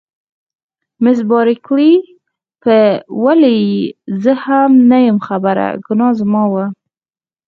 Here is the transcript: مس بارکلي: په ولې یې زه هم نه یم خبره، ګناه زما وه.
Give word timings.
مس 1.03 1.19
بارکلي: 1.29 1.93
په 2.63 2.75
ولې 3.23 3.53
یې 3.67 3.81
زه 4.23 4.33
هم 4.43 4.71
نه 4.89 4.97
یم 5.05 5.17
خبره، 5.27 5.67
ګناه 5.85 6.11
زما 6.19 6.43
وه. 6.51 6.65